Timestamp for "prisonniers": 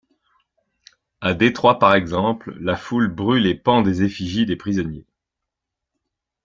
4.55-5.05